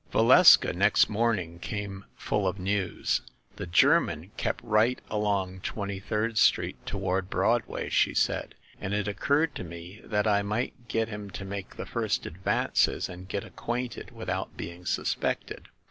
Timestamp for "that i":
10.03-10.41